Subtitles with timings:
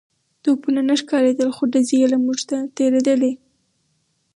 [0.43, 3.31] توپونه نه ښکارېدل خو ډزې يې له موږ نه تېرېدې.